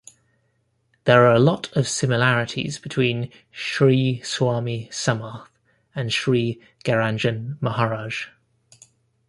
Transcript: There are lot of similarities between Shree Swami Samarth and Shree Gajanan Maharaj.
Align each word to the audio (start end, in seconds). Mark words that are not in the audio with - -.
There 1.03 1.27
are 1.27 1.37
lot 1.37 1.71
of 1.73 1.87
similarities 1.87 2.79
between 2.79 3.29
Shree 3.53 4.25
Swami 4.25 4.87
Samarth 4.91 5.47
and 5.93 6.09
Shree 6.09 6.59
Gajanan 6.83 7.61
Maharaj. 7.61 8.25